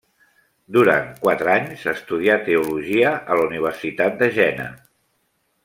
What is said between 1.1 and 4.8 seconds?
quatre anys estudià teologia a la Universitat de Jena.